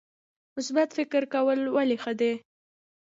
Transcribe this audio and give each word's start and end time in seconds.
مثبت 0.57 0.89
فکر 0.97 1.23
کول 1.33 1.59
ولې 1.75 1.97
ښه 2.03 2.13
دي؟ 2.19 2.33